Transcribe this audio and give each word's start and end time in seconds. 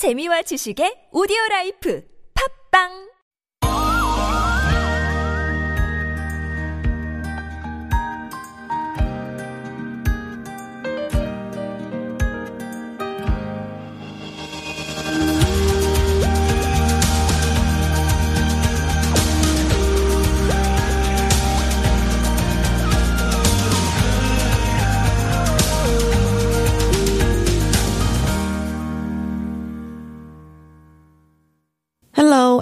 재미와 0.00 0.40
지식의 0.48 1.12
오디오 1.12 1.36
라이프. 1.50 2.00
팝빵 2.32 3.09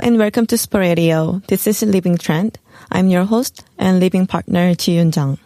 and 0.08 0.16
welcome 0.16 0.46
to 0.46 0.56
Spur 0.56 0.80
Radio. 0.80 1.42
This 1.48 1.66
is 1.66 1.82
Living 1.82 2.16
Trend. 2.16 2.58
I'm 2.90 3.08
your 3.08 3.26
host 3.26 3.62
and 3.76 4.00
living 4.00 4.26
partner 4.26 4.74
Ji-Yun 4.74 5.10
Jang. 5.10 5.36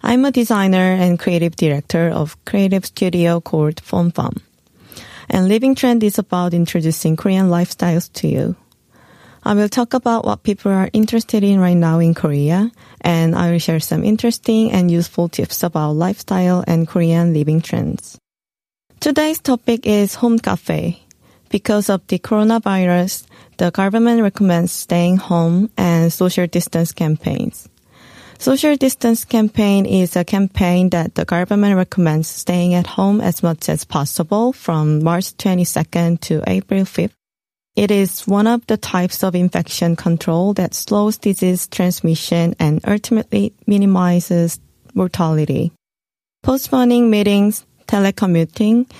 I'm 0.00 0.24
a 0.24 0.30
designer 0.30 0.94
and 0.94 1.18
creative 1.18 1.56
director 1.56 2.08
of 2.08 2.38
creative 2.44 2.86
studio 2.86 3.40
called 3.40 3.80
Phone 3.80 4.12
Farm. 4.12 4.36
And 5.28 5.48
Living 5.48 5.74
Trend 5.74 6.04
is 6.04 6.20
about 6.20 6.54
introducing 6.54 7.16
Korean 7.16 7.48
lifestyles 7.48 8.12
to 8.12 8.28
you. 8.28 8.54
I 9.42 9.54
will 9.54 9.68
talk 9.68 9.92
about 9.92 10.24
what 10.24 10.44
people 10.44 10.70
are 10.70 10.90
interested 10.92 11.42
in 11.42 11.58
right 11.58 11.74
now 11.74 11.98
in 11.98 12.14
Korea, 12.14 12.70
and 13.00 13.34
I 13.34 13.50
will 13.50 13.58
share 13.58 13.80
some 13.80 14.04
interesting 14.04 14.70
and 14.70 14.88
useful 14.88 15.28
tips 15.28 15.64
about 15.64 15.94
lifestyle 15.94 16.62
and 16.68 16.86
Korean 16.86 17.34
living 17.34 17.60
trends. 17.60 18.16
Today's 19.00 19.40
topic 19.40 19.84
is 19.84 20.14
home 20.14 20.38
cafe. 20.38 21.02
Because 21.48 21.90
of 21.90 22.06
the 22.06 22.20
coronavirus, 22.20 23.26
the 23.60 23.70
government 23.70 24.22
recommends 24.22 24.72
staying 24.72 25.18
home 25.18 25.68
and 25.76 26.10
social 26.10 26.46
distance 26.46 26.92
campaigns. 26.92 27.68
Social 28.38 28.74
distance 28.74 29.26
campaign 29.26 29.84
is 29.84 30.16
a 30.16 30.24
campaign 30.24 30.88
that 30.90 31.14
the 31.14 31.26
government 31.26 31.76
recommends 31.76 32.26
staying 32.26 32.72
at 32.72 32.86
home 32.86 33.20
as 33.20 33.42
much 33.42 33.68
as 33.68 33.84
possible 33.84 34.54
from 34.54 35.04
March 35.04 35.36
22nd 35.36 36.20
to 36.20 36.42
April 36.46 36.84
5th. 36.84 37.12
It 37.76 37.90
is 37.90 38.26
one 38.26 38.46
of 38.46 38.66
the 38.66 38.78
types 38.78 39.22
of 39.22 39.34
infection 39.34 39.94
control 39.94 40.54
that 40.54 40.72
slows 40.72 41.18
disease 41.18 41.66
transmission 41.66 42.56
and 42.58 42.80
ultimately 42.88 43.52
minimizes 43.66 44.58
mortality. 44.94 45.70
Postponing 46.42 47.10
meetings, 47.10 47.66
telecommuting, 47.86 48.90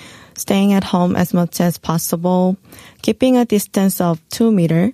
staying 0.41 0.73
at 0.73 0.83
home 0.83 1.15
as 1.15 1.33
much 1.33 1.61
as 1.61 1.77
possible, 1.77 2.57
keeping 3.01 3.37
a 3.37 3.45
distance 3.45 4.01
of 4.01 4.19
two 4.29 4.51
meter, 4.51 4.91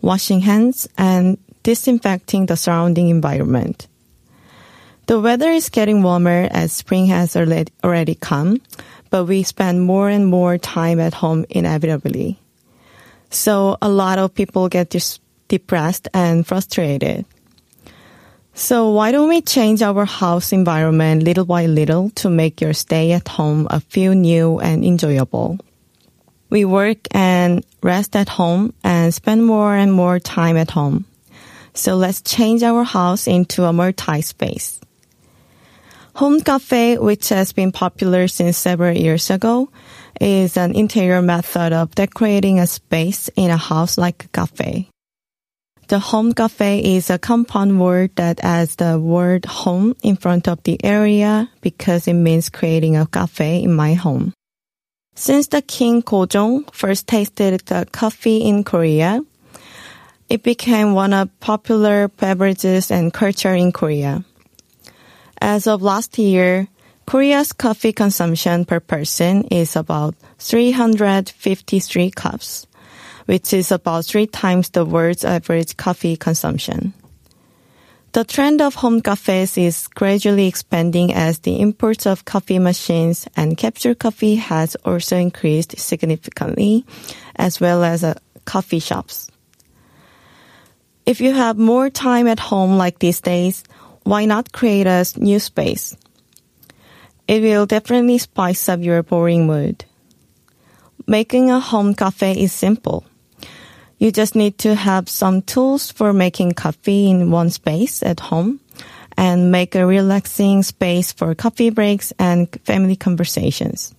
washing 0.00 0.40
hands, 0.40 0.88
and 0.96 1.38
disinfecting 1.62 2.46
the 2.46 2.56
surrounding 2.56 3.08
environment. 3.08 3.88
The 5.06 5.20
weather 5.20 5.50
is 5.50 5.68
getting 5.68 6.02
warmer 6.02 6.48
as 6.50 6.72
spring 6.72 7.06
has 7.06 7.36
already 7.36 8.14
come, 8.14 8.60
but 9.10 9.26
we 9.26 9.42
spend 9.42 9.82
more 9.82 10.08
and 10.08 10.26
more 10.26 10.58
time 10.58 10.98
at 10.98 11.14
home 11.14 11.46
inevitably. 11.50 12.38
So 13.30 13.78
a 13.82 13.88
lot 13.88 14.18
of 14.18 14.34
people 14.34 14.68
get 14.68 14.94
depressed 15.48 16.08
and 16.14 16.46
frustrated. 16.46 17.26
So 18.58 18.88
why 18.88 19.12
don't 19.12 19.28
we 19.28 19.42
change 19.42 19.82
our 19.82 20.06
house 20.06 20.50
environment 20.50 21.22
little 21.22 21.44
by 21.44 21.66
little 21.66 22.08
to 22.16 22.30
make 22.30 22.62
your 22.62 22.72
stay 22.72 23.12
at 23.12 23.28
home 23.28 23.68
a 23.68 23.80
feel 23.80 24.14
new 24.14 24.58
and 24.60 24.82
enjoyable? 24.82 25.58
We 26.48 26.64
work 26.64 26.96
and 27.10 27.62
rest 27.82 28.16
at 28.16 28.30
home 28.30 28.72
and 28.82 29.12
spend 29.12 29.44
more 29.44 29.76
and 29.76 29.92
more 29.92 30.18
time 30.18 30.56
at 30.56 30.70
home. 30.70 31.04
So 31.74 31.96
let's 31.96 32.22
change 32.22 32.62
our 32.62 32.82
house 32.82 33.26
into 33.26 33.64
a 33.64 33.74
multi-space. 33.74 34.80
Home 36.14 36.40
cafe, 36.40 36.96
which 36.96 37.28
has 37.28 37.52
been 37.52 37.72
popular 37.72 38.26
since 38.26 38.56
several 38.56 38.96
years 38.96 39.28
ago, 39.28 39.68
is 40.18 40.56
an 40.56 40.74
interior 40.74 41.20
method 41.20 41.74
of 41.74 41.94
decorating 41.94 42.58
a 42.58 42.66
space 42.66 43.28
in 43.36 43.50
a 43.50 43.58
house 43.58 43.98
like 43.98 44.24
a 44.24 44.28
cafe. 44.28 44.88
The 45.88 46.00
home 46.00 46.32
cafe 46.32 46.96
is 46.96 47.10
a 47.10 47.18
compound 47.18 47.78
word 47.78 48.10
that 48.16 48.40
adds 48.42 48.74
the 48.74 48.98
word 48.98 49.44
home 49.44 49.94
in 50.02 50.16
front 50.16 50.48
of 50.48 50.60
the 50.64 50.82
area 50.84 51.48
because 51.60 52.08
it 52.08 52.14
means 52.14 52.48
creating 52.48 52.96
a 52.96 53.06
cafe 53.06 53.62
in 53.62 53.72
my 53.72 53.94
home. 53.94 54.32
Since 55.14 55.46
the 55.48 55.62
King 55.62 56.02
Gojong 56.02 56.74
first 56.74 57.06
tasted 57.06 57.60
the 57.66 57.86
coffee 57.92 58.38
in 58.38 58.64
Korea, 58.64 59.22
it 60.28 60.42
became 60.42 60.92
one 60.92 61.12
of 61.12 61.30
popular 61.38 62.08
beverages 62.08 62.90
and 62.90 63.14
culture 63.14 63.54
in 63.54 63.70
Korea. 63.70 64.24
As 65.40 65.68
of 65.68 65.82
last 65.82 66.18
year, 66.18 66.66
Korea's 67.06 67.52
coffee 67.52 67.92
consumption 67.92 68.64
per 68.64 68.80
person 68.80 69.44
is 69.52 69.76
about 69.76 70.16
353 70.40 72.10
cups 72.10 72.66
which 73.26 73.52
is 73.52 73.70
about 73.70 74.06
three 74.06 74.26
times 74.26 74.70
the 74.70 74.84
world's 74.84 75.24
average 75.24 75.76
coffee 75.76 76.16
consumption. 76.16 76.94
The 78.12 78.24
trend 78.24 78.62
of 78.62 78.74
home 78.76 79.02
cafes 79.02 79.58
is 79.58 79.88
gradually 79.88 80.46
expanding 80.46 81.12
as 81.12 81.40
the 81.40 81.60
imports 81.60 82.06
of 82.06 82.24
coffee 82.24 82.58
machines 82.58 83.28
and 83.36 83.58
capsule 83.58 83.94
coffee 83.94 84.36
has 84.36 84.74
also 84.86 85.18
increased 85.18 85.78
significantly, 85.78 86.86
as 87.36 87.60
well 87.60 87.84
as 87.84 88.02
uh, 88.02 88.14
coffee 88.46 88.78
shops. 88.78 89.28
If 91.04 91.20
you 91.20 91.34
have 91.34 91.58
more 91.58 91.90
time 91.90 92.26
at 92.26 92.40
home 92.40 92.78
like 92.78 93.00
these 93.00 93.20
days, 93.20 93.64
why 94.04 94.24
not 94.24 94.50
create 94.50 94.86
a 94.86 95.04
new 95.16 95.38
space? 95.38 95.94
It 97.28 97.42
will 97.42 97.66
definitely 97.66 98.18
spice 98.18 98.68
up 98.68 98.80
your 98.80 99.02
boring 99.02 99.46
mood. 99.46 99.84
Making 101.06 101.50
a 101.50 101.60
home 101.60 101.94
cafe 101.94 102.32
is 102.32 102.52
simple. 102.52 103.04
You 103.98 104.12
just 104.12 104.34
need 104.34 104.58
to 104.58 104.74
have 104.74 105.08
some 105.08 105.42
tools 105.42 105.90
for 105.90 106.12
making 106.12 106.52
coffee 106.52 107.10
in 107.10 107.30
one 107.30 107.50
space 107.50 108.02
at 108.02 108.20
home 108.20 108.60
and 109.16 109.50
make 109.50 109.74
a 109.74 109.86
relaxing 109.86 110.62
space 110.62 111.12
for 111.12 111.34
coffee 111.34 111.70
breaks 111.70 112.12
and 112.18 112.48
family 112.64 112.96
conversations. 112.96 113.94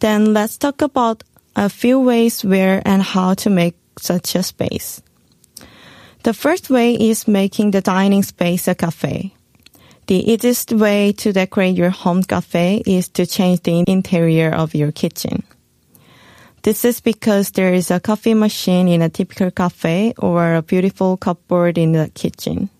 Then 0.00 0.32
let's 0.34 0.56
talk 0.56 0.82
about 0.82 1.24
a 1.56 1.68
few 1.68 1.98
ways 1.98 2.44
where 2.44 2.82
and 2.84 3.02
how 3.02 3.34
to 3.34 3.50
make 3.50 3.74
such 3.98 4.34
a 4.34 4.42
space. 4.42 5.02
The 6.22 6.34
first 6.34 6.70
way 6.70 6.94
is 6.94 7.28
making 7.28 7.72
the 7.72 7.80
dining 7.80 8.22
space 8.22 8.68
a 8.68 8.74
cafe. 8.74 9.34
The 10.06 10.32
easiest 10.32 10.72
way 10.72 11.12
to 11.12 11.32
decorate 11.32 11.76
your 11.76 11.90
home 11.90 12.22
cafe 12.22 12.82
is 12.86 13.08
to 13.10 13.26
change 13.26 13.62
the 13.62 13.84
interior 13.86 14.50
of 14.50 14.74
your 14.74 14.92
kitchen. 14.92 15.42
This 16.64 16.86
is 16.86 17.00
because 17.00 17.50
there 17.50 17.74
is 17.74 17.90
a 17.90 18.00
coffee 18.00 18.32
machine 18.32 18.88
in 18.88 19.02
a 19.02 19.10
typical 19.10 19.50
cafe 19.50 20.14
or 20.16 20.54
a 20.54 20.62
beautiful 20.62 21.18
cupboard 21.18 21.76
in 21.76 21.92
the 21.92 22.10
kitchen. 22.14 22.70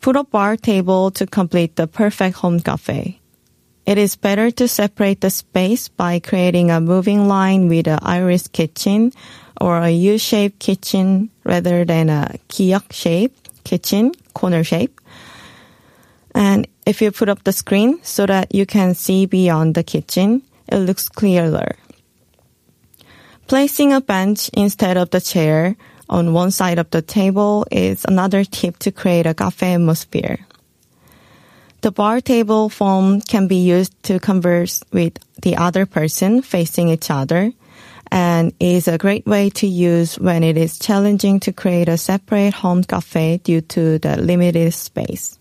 Put 0.00 0.16
a 0.16 0.24
bar 0.24 0.56
table 0.56 1.12
to 1.12 1.28
complete 1.28 1.76
the 1.76 1.86
perfect 1.86 2.38
home 2.38 2.58
cafe. 2.58 3.20
It 3.86 3.98
is 3.98 4.16
better 4.16 4.50
to 4.50 4.66
separate 4.66 5.20
the 5.20 5.30
space 5.30 5.86
by 5.86 6.18
creating 6.18 6.72
a 6.72 6.80
moving 6.80 7.28
line 7.28 7.68
with 7.68 7.86
an 7.86 8.00
iris 8.02 8.48
kitchen 8.48 9.12
or 9.60 9.78
a 9.78 9.90
U-shaped 9.90 10.58
kitchen 10.58 11.30
rather 11.44 11.84
than 11.84 12.10
a 12.10 12.34
기역 12.48 12.92
shape 12.92 13.32
kitchen, 13.62 14.10
corner 14.34 14.64
shape. 14.64 15.00
And 16.34 16.66
if 16.84 17.00
you 17.00 17.12
put 17.12 17.28
up 17.28 17.44
the 17.44 17.52
screen 17.52 18.02
so 18.02 18.26
that 18.26 18.52
you 18.52 18.66
can 18.66 18.94
see 18.94 19.24
beyond 19.26 19.76
the 19.76 19.84
kitchen, 19.84 20.42
it 20.66 20.78
looks 20.78 21.08
clearer. 21.08 21.76
Placing 23.46 23.92
a 23.92 24.00
bench 24.00 24.50
instead 24.54 24.96
of 24.96 25.10
the 25.10 25.20
chair 25.20 25.76
on 26.08 26.32
one 26.32 26.50
side 26.50 26.80
of 26.80 26.90
the 26.90 27.00
table 27.00 27.64
is 27.70 28.04
another 28.04 28.42
tip 28.44 28.76
to 28.78 28.90
create 28.90 29.26
a 29.26 29.34
cafe 29.34 29.74
atmosphere. 29.74 30.38
The 31.82 31.92
bar 31.92 32.20
table 32.20 32.68
form 32.68 33.20
can 33.20 33.46
be 33.46 33.62
used 33.62 33.94
to 34.04 34.18
converse 34.18 34.82
with 34.92 35.18
the 35.42 35.56
other 35.56 35.86
person 35.86 36.42
facing 36.42 36.88
each 36.88 37.08
other 37.08 37.52
and 38.10 38.52
is 38.58 38.88
a 38.88 38.98
great 38.98 39.26
way 39.26 39.50
to 39.50 39.66
use 39.68 40.18
when 40.18 40.42
it 40.42 40.56
is 40.56 40.80
challenging 40.80 41.38
to 41.40 41.52
create 41.52 41.88
a 41.88 41.96
separate 41.96 42.54
home 42.54 42.82
cafe 42.82 43.38
due 43.38 43.60
to 43.60 44.00
the 44.00 44.16
limited 44.16 44.74
space. 44.74 45.38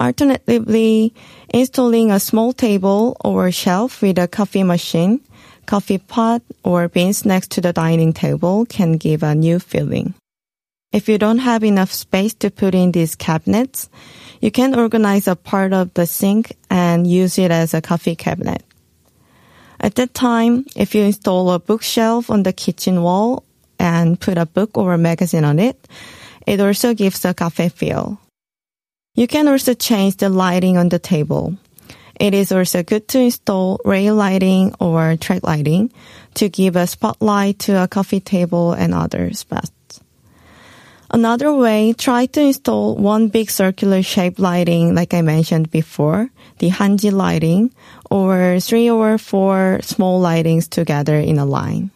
Alternatively, 0.00 1.14
installing 1.48 2.10
a 2.10 2.18
small 2.18 2.52
table 2.52 3.16
or 3.24 3.52
shelf 3.52 4.02
with 4.02 4.18
a 4.18 4.26
coffee 4.26 4.64
machine 4.64 5.20
coffee 5.66 5.98
pot 5.98 6.42
or 6.64 6.88
beans 6.88 7.24
next 7.24 7.50
to 7.52 7.60
the 7.60 7.72
dining 7.72 8.12
table 8.12 8.66
can 8.66 8.96
give 8.96 9.22
a 9.22 9.34
new 9.34 9.58
feeling. 9.58 10.14
If 10.92 11.08
you 11.08 11.18
don't 11.18 11.38
have 11.38 11.64
enough 11.64 11.92
space 11.92 12.32
to 12.34 12.50
put 12.50 12.74
in 12.74 12.92
these 12.92 13.16
cabinets, 13.16 13.90
you 14.40 14.50
can 14.50 14.74
organize 14.74 15.28
a 15.28 15.36
part 15.36 15.72
of 15.72 15.92
the 15.94 16.06
sink 16.06 16.56
and 16.70 17.06
use 17.06 17.38
it 17.38 17.50
as 17.50 17.74
a 17.74 17.82
coffee 17.82 18.16
cabinet. 18.16 18.62
At 19.80 19.96
that 19.96 20.14
time, 20.14 20.64
if 20.74 20.94
you 20.94 21.02
install 21.02 21.50
a 21.50 21.58
bookshelf 21.58 22.30
on 22.30 22.44
the 22.44 22.52
kitchen 22.52 23.02
wall 23.02 23.44
and 23.78 24.18
put 24.18 24.38
a 24.38 24.46
book 24.46 24.78
or 24.78 24.94
a 24.94 24.98
magazine 24.98 25.44
on 25.44 25.58
it, 25.58 25.76
it 26.46 26.60
also 26.60 26.94
gives 26.94 27.24
a 27.24 27.34
cafe 27.34 27.68
feel. 27.68 28.18
You 29.14 29.26
can 29.26 29.48
also 29.48 29.74
change 29.74 30.16
the 30.16 30.28
lighting 30.28 30.76
on 30.76 30.88
the 30.88 30.98
table. 30.98 31.56
It 32.18 32.32
is 32.34 32.50
also 32.50 32.82
good 32.82 33.08
to 33.08 33.20
install 33.20 33.78
rail 33.84 34.14
lighting 34.14 34.74
or 34.80 35.16
track 35.16 35.42
lighting 35.42 35.92
to 36.34 36.48
give 36.48 36.76
a 36.76 36.86
spotlight 36.86 37.58
to 37.60 37.82
a 37.82 37.88
coffee 37.88 38.20
table 38.20 38.72
and 38.72 38.94
other 38.94 39.32
spots. 39.34 39.70
Another 41.10 41.54
way, 41.54 41.92
try 41.92 42.26
to 42.26 42.40
install 42.40 42.96
one 42.96 43.28
big 43.28 43.50
circular 43.50 44.02
shape 44.02 44.38
lighting 44.38 44.94
like 44.94 45.14
I 45.14 45.22
mentioned 45.22 45.70
before, 45.70 46.30
the 46.58 46.70
Hanji 46.70 47.12
lighting, 47.12 47.70
or 48.10 48.58
three 48.60 48.90
or 48.90 49.16
four 49.18 49.78
small 49.82 50.20
lightings 50.20 50.68
together 50.68 51.16
in 51.16 51.38
a 51.38 51.44
line. 51.44 51.90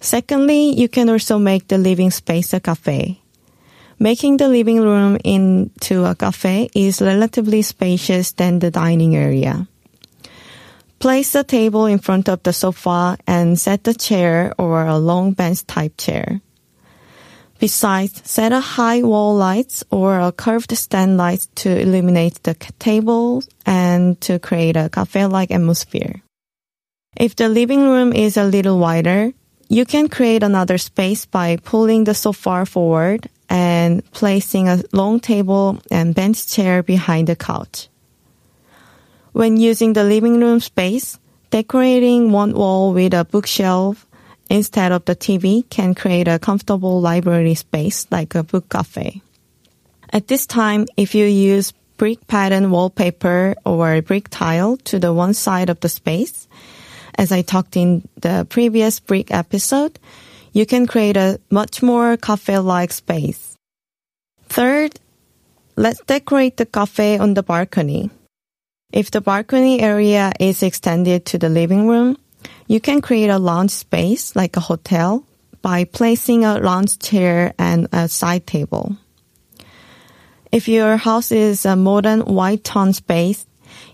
Secondly, 0.00 0.74
you 0.78 0.88
can 0.88 1.08
also 1.08 1.38
make 1.38 1.68
the 1.68 1.78
living 1.78 2.10
space 2.10 2.52
a 2.52 2.60
cafe. 2.60 3.20
Making 3.98 4.36
the 4.36 4.48
living 4.48 4.82
room 4.82 5.16
into 5.24 6.04
a 6.04 6.14
cafe 6.14 6.68
is 6.74 7.00
relatively 7.00 7.62
spacious 7.62 8.32
than 8.32 8.58
the 8.58 8.70
dining 8.70 9.16
area. 9.16 9.66
Place 10.98 11.34
a 11.34 11.42
table 11.42 11.86
in 11.86 11.98
front 11.98 12.28
of 12.28 12.42
the 12.42 12.52
sofa 12.52 13.16
and 13.26 13.58
set 13.58 13.88
a 13.88 13.94
chair 13.94 14.52
or 14.58 14.84
a 14.84 14.98
long 14.98 15.32
bench 15.32 15.66
type 15.66 15.94
chair. 15.96 16.42
Besides, 17.58 18.20
set 18.28 18.52
a 18.52 18.60
high 18.60 19.02
wall 19.02 19.34
lights 19.34 19.82
or 19.90 20.20
a 20.20 20.30
curved 20.30 20.76
stand 20.76 21.16
lights 21.16 21.48
to 21.64 21.80
illuminate 21.80 22.42
the 22.42 22.52
table 22.78 23.42
and 23.64 24.20
to 24.20 24.38
create 24.38 24.76
a 24.76 24.90
cafe-like 24.90 25.50
atmosphere. 25.50 26.20
If 27.16 27.34
the 27.36 27.48
living 27.48 27.88
room 27.88 28.12
is 28.12 28.36
a 28.36 28.44
little 28.44 28.78
wider, 28.78 29.32
you 29.68 29.86
can 29.86 30.08
create 30.08 30.42
another 30.42 30.76
space 30.76 31.24
by 31.24 31.56
pulling 31.56 32.04
the 32.04 32.14
sofa 32.14 32.66
forward 32.66 33.30
and 33.48 34.04
placing 34.12 34.68
a 34.68 34.82
long 34.92 35.20
table 35.20 35.78
and 35.90 36.14
bench 36.14 36.46
chair 36.46 36.82
behind 36.82 37.28
the 37.28 37.36
couch. 37.36 37.88
When 39.32 39.56
using 39.56 39.92
the 39.92 40.04
living 40.04 40.40
room 40.40 40.60
space, 40.60 41.18
decorating 41.50 42.32
one 42.32 42.52
wall 42.52 42.92
with 42.92 43.14
a 43.14 43.24
bookshelf 43.24 44.06
instead 44.48 44.92
of 44.92 45.04
the 45.04 45.16
TV 45.16 45.68
can 45.68 45.94
create 45.94 46.28
a 46.28 46.38
comfortable 46.38 47.00
library 47.00 47.54
space 47.54 48.06
like 48.10 48.34
a 48.34 48.42
book 48.42 48.68
cafe. 48.68 49.22
At 50.12 50.28
this 50.28 50.46
time, 50.46 50.86
if 50.96 51.14
you 51.14 51.26
use 51.26 51.72
brick 51.96 52.26
pattern 52.26 52.70
wallpaper 52.70 53.54
or 53.64 54.00
brick 54.02 54.28
tile 54.28 54.76
to 54.88 54.98
the 54.98 55.12
one 55.12 55.34
side 55.34 55.70
of 55.70 55.80
the 55.80 55.88
space, 55.88 56.46
as 57.16 57.32
I 57.32 57.42
talked 57.42 57.76
in 57.76 58.06
the 58.20 58.46
previous 58.48 59.00
brick 59.00 59.32
episode, 59.32 59.98
you 60.56 60.64
can 60.64 60.86
create 60.86 61.18
a 61.18 61.38
much 61.50 61.82
more 61.82 62.16
cafe-like 62.16 62.90
space. 62.90 63.54
Third, 64.48 64.98
let's 65.76 66.00
decorate 66.06 66.56
the 66.56 66.64
cafe 66.64 67.18
on 67.18 67.34
the 67.34 67.42
balcony. 67.42 68.08
If 68.90 69.10
the 69.10 69.20
balcony 69.20 69.82
area 69.82 70.32
is 70.40 70.62
extended 70.62 71.26
to 71.26 71.36
the 71.36 71.50
living 71.50 71.86
room, 71.86 72.16
you 72.68 72.80
can 72.80 73.02
create 73.02 73.28
a 73.28 73.38
lounge 73.38 73.72
space 73.72 74.34
like 74.34 74.56
a 74.56 74.64
hotel 74.64 75.26
by 75.60 75.84
placing 75.84 76.46
a 76.46 76.58
lounge 76.58 77.00
chair 77.00 77.52
and 77.58 77.86
a 77.92 78.08
side 78.08 78.46
table. 78.46 78.96
If 80.50 80.68
your 80.68 80.96
house 80.96 81.32
is 81.32 81.66
a 81.66 81.76
modern 81.76 82.20
white 82.20 82.64
tone 82.64 82.94
space, 82.94 83.44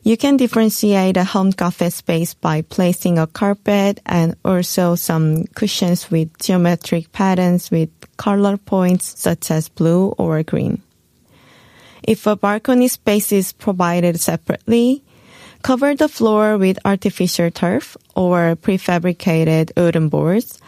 you 0.03 0.17
can 0.17 0.37
differentiate 0.37 1.17
a 1.17 1.25
home 1.25 1.53
cafe 1.53 1.91
space 1.91 2.35
by 2.35 2.63
placing 2.63 3.19
a 3.19 3.27
carpet 3.27 4.01
and 4.05 4.35
also 4.45 4.95
some 4.95 5.45
cushions 5.55 6.11
with 6.11 6.37
geometric 6.39 7.13
patterns 7.13 7.71
with 7.71 7.91
color 8.17 8.57
points 8.57 9.21
such 9.21 9.51
as 9.51 9.69
blue 9.69 10.09
or 10.19 10.43
green. 10.43 10.83
If 12.03 12.27
a 12.27 12.35
balcony 12.35 12.89
space 12.89 13.31
is 13.31 13.53
provided 13.53 14.19
separately, 14.19 15.05
cover 15.63 15.95
the 15.95 16.09
floor 16.09 16.59
with 16.59 16.79
artificial 16.85 17.51
turf 17.51 17.97
or 18.17 18.57
prefabricated 18.57 19.71
wooden 19.77 20.09
boards 20.09 20.59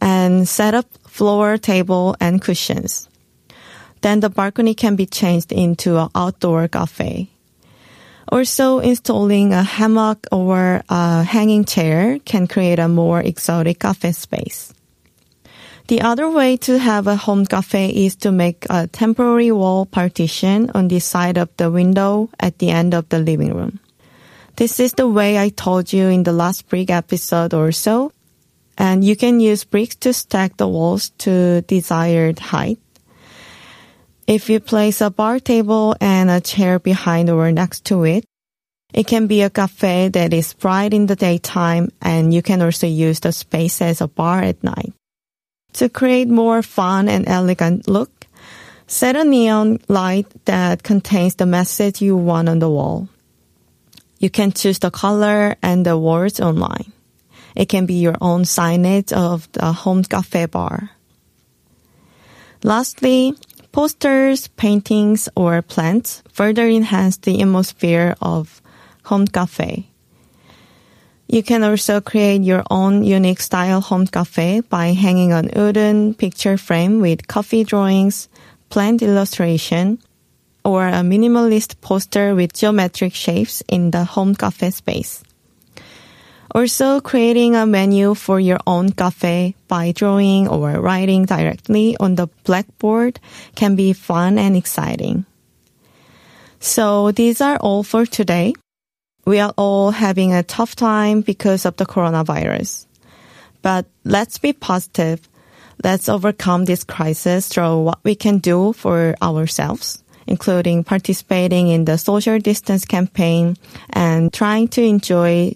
and 0.00 0.48
set 0.48 0.74
up 0.74 0.86
floor 1.06 1.58
table 1.58 2.16
and 2.20 2.40
cushions. 2.40 3.08
Then 4.00 4.20
the 4.20 4.30
balcony 4.30 4.72
can 4.74 4.96
be 4.96 5.04
changed 5.04 5.52
into 5.52 5.98
an 5.98 6.08
outdoor 6.14 6.68
cafe. 6.68 7.28
Also, 8.30 8.78
installing 8.78 9.52
a 9.52 9.62
hammock 9.62 10.26
or 10.30 10.82
a 10.88 11.22
hanging 11.24 11.64
chair 11.64 12.18
can 12.20 12.46
create 12.46 12.78
a 12.78 12.88
more 12.88 13.20
exotic 13.20 13.80
cafe 13.80 14.12
space. 14.12 14.72
The 15.88 16.02
other 16.02 16.30
way 16.30 16.56
to 16.58 16.78
have 16.78 17.08
a 17.08 17.16
home 17.16 17.44
cafe 17.44 17.90
is 17.90 18.14
to 18.22 18.30
make 18.30 18.64
a 18.70 18.86
temporary 18.86 19.50
wall 19.50 19.84
partition 19.84 20.70
on 20.72 20.86
the 20.86 21.00
side 21.00 21.36
of 21.36 21.48
the 21.56 21.68
window 21.68 22.30
at 22.38 22.58
the 22.58 22.70
end 22.70 22.94
of 22.94 23.08
the 23.08 23.18
living 23.18 23.52
room. 23.52 23.80
This 24.54 24.78
is 24.78 24.92
the 24.92 25.08
way 25.08 25.36
I 25.36 25.48
told 25.48 25.92
you 25.92 26.06
in 26.06 26.22
the 26.22 26.32
last 26.32 26.68
brick 26.68 26.90
episode 26.90 27.54
or 27.54 27.72
so. 27.72 28.12
And 28.78 29.02
you 29.02 29.16
can 29.16 29.40
use 29.40 29.64
bricks 29.64 29.96
to 29.96 30.12
stack 30.12 30.56
the 30.56 30.68
walls 30.68 31.10
to 31.26 31.62
desired 31.62 32.38
height. 32.38 32.78
If 34.30 34.48
you 34.48 34.60
place 34.60 35.00
a 35.00 35.10
bar 35.10 35.40
table 35.40 35.96
and 36.00 36.30
a 36.30 36.40
chair 36.40 36.78
behind 36.78 37.28
or 37.30 37.50
next 37.50 37.84
to 37.86 38.04
it, 38.04 38.24
it 38.94 39.08
can 39.08 39.26
be 39.26 39.42
a 39.42 39.50
cafe 39.50 40.06
that 40.06 40.32
is 40.32 40.54
bright 40.54 40.94
in 40.94 41.06
the 41.06 41.16
daytime 41.16 41.90
and 42.00 42.32
you 42.32 42.40
can 42.40 42.62
also 42.62 42.86
use 42.86 43.18
the 43.18 43.32
space 43.32 43.82
as 43.82 44.00
a 44.00 44.06
bar 44.06 44.40
at 44.40 44.62
night. 44.62 44.92
To 45.82 45.88
create 45.88 46.28
more 46.28 46.62
fun 46.62 47.08
and 47.08 47.26
elegant 47.26 47.88
look, 47.88 48.28
set 48.86 49.16
a 49.16 49.24
neon 49.24 49.80
light 49.88 50.28
that 50.44 50.84
contains 50.84 51.34
the 51.34 51.46
message 51.46 52.00
you 52.00 52.16
want 52.16 52.48
on 52.48 52.60
the 52.60 52.70
wall. 52.70 53.08
You 54.20 54.30
can 54.30 54.52
choose 54.52 54.78
the 54.78 54.92
color 54.92 55.56
and 55.60 55.84
the 55.84 55.98
words 55.98 56.38
online. 56.38 56.92
It 57.56 57.68
can 57.68 57.84
be 57.84 57.94
your 57.94 58.14
own 58.20 58.44
signage 58.44 59.10
of 59.12 59.50
the 59.50 59.72
home 59.72 60.04
cafe 60.04 60.46
bar. 60.46 60.90
Lastly, 62.62 63.34
Posters, 63.72 64.48
paintings, 64.48 65.28
or 65.36 65.62
plants 65.62 66.22
further 66.32 66.66
enhance 66.66 67.16
the 67.18 67.40
atmosphere 67.40 68.16
of 68.20 68.60
home 69.04 69.26
cafe. 69.26 69.86
You 71.28 71.44
can 71.44 71.62
also 71.62 72.00
create 72.00 72.42
your 72.42 72.64
own 72.70 73.04
unique 73.04 73.40
style 73.40 73.80
home 73.80 74.08
cafe 74.08 74.62
by 74.62 74.88
hanging 74.88 75.30
an 75.32 75.50
wooden 75.54 76.14
picture 76.14 76.58
frame 76.58 77.00
with 77.00 77.28
coffee 77.28 77.62
drawings, 77.62 78.28
plant 78.68 79.02
illustration, 79.02 80.00
or 80.64 80.88
a 80.88 81.06
minimalist 81.06 81.80
poster 81.80 82.34
with 82.34 82.52
geometric 82.52 83.14
shapes 83.14 83.62
in 83.68 83.92
the 83.92 84.02
home 84.02 84.34
cafe 84.34 84.70
space. 84.70 85.22
Also, 86.52 87.00
creating 87.00 87.54
a 87.54 87.64
menu 87.64 88.14
for 88.14 88.40
your 88.40 88.58
own 88.66 88.90
cafe 88.90 89.54
by 89.68 89.92
drawing 89.92 90.48
or 90.48 90.80
writing 90.80 91.24
directly 91.24 91.96
on 92.00 92.16
the 92.16 92.26
blackboard 92.42 93.20
can 93.54 93.76
be 93.76 93.92
fun 93.92 94.36
and 94.36 94.56
exciting. 94.56 95.24
So 96.58 97.12
these 97.12 97.40
are 97.40 97.56
all 97.56 97.82
for 97.82 98.04
today. 98.04 98.54
We 99.24 99.38
are 99.38 99.54
all 99.56 99.92
having 99.92 100.32
a 100.34 100.42
tough 100.42 100.74
time 100.74 101.20
because 101.20 101.64
of 101.64 101.76
the 101.76 101.86
coronavirus. 101.86 102.86
But 103.62 103.86
let's 104.04 104.38
be 104.38 104.52
positive. 104.52 105.20
Let's 105.84 106.08
overcome 106.08 106.64
this 106.64 106.84
crisis 106.84 107.48
through 107.48 107.82
what 107.82 108.00
we 108.02 108.14
can 108.14 108.38
do 108.38 108.72
for 108.72 109.14
ourselves, 109.22 110.02
including 110.26 110.84
participating 110.84 111.68
in 111.68 111.84
the 111.84 111.96
social 111.96 112.38
distance 112.38 112.84
campaign 112.84 113.56
and 113.90 114.32
trying 114.32 114.68
to 114.68 114.82
enjoy 114.82 115.54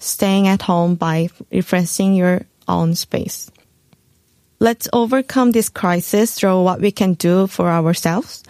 staying 0.00 0.48
at 0.48 0.62
home 0.62 0.96
by 0.96 1.28
refreshing 1.52 2.14
your 2.14 2.42
own 2.66 2.94
space. 2.96 3.50
Let's 4.58 4.88
overcome 4.92 5.52
this 5.52 5.68
crisis 5.68 6.34
through 6.34 6.62
what 6.62 6.80
we 6.80 6.90
can 6.90 7.14
do 7.14 7.46
for 7.46 7.70
ourselves, 7.70 8.42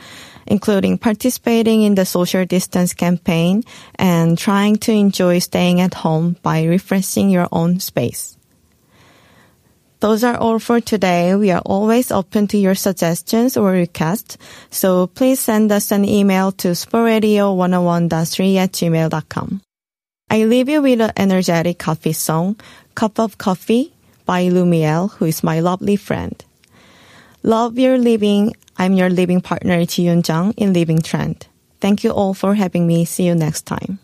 including 0.47 0.99
participating 0.99 1.83
in 1.83 1.95
the 1.95 2.05
social 2.05 2.45
distance 2.45 2.95
campaign 2.95 3.63
and 3.95 4.37
trying 4.37 4.77
to 4.79 4.93
enjoy 4.93 5.39
staying 5.39 5.81
at 5.81 5.95
home 5.95 6.37
by 6.43 6.65
refreshing 6.65 7.31
your 7.31 7.47
own 7.53 7.79
space. 7.79 8.37
Those 10.01 10.25
are 10.25 10.37
all 10.37 10.59
for 10.59 10.81
today. 10.81 11.35
We 11.37 11.51
are 11.53 11.63
always 11.65 12.11
open 12.11 12.49
to 12.49 12.59
your 12.59 12.75
suggestions 12.75 13.57
or 13.57 13.71
requests, 13.71 14.39
so 14.71 15.07
please 15.07 15.39
send 15.41 15.71
us 15.71 15.93
an 15.93 16.05
email 16.07 16.53
to 16.53 16.69
sportradio101.3 16.69 18.57
at 18.57 18.73
gmail.com. 18.73 19.61
I 20.33 20.45
leave 20.45 20.69
you 20.69 20.81
with 20.81 21.01
an 21.01 21.11
energetic 21.17 21.81
coffee 21.81 22.13
song, 22.13 22.55
Cup 22.95 23.19
of 23.19 23.37
Coffee 23.37 23.93
by 24.25 24.45
Lumiel, 24.45 25.11
who 25.15 25.25
is 25.25 25.43
my 25.43 25.59
lovely 25.59 25.97
friend. 25.97 26.45
Love 27.43 27.81
your 27.81 27.99
living. 27.99 28.55
I'm 28.79 28.93
your 28.93 29.11
living 29.11 29.41
partner, 29.41 29.85
Ji 29.85 30.05
Yun 30.05 30.23
Jung 30.25 30.53
in 30.57 30.73
Living 30.73 31.03
Trend. 31.03 31.49
Thank 31.81 32.05
you 32.05 32.13
all 32.13 32.33
for 32.33 32.55
having 32.55 32.87
me. 32.87 33.05
See 33.05 33.27
you 33.27 33.35
next 33.35 33.63
time. 33.63 33.99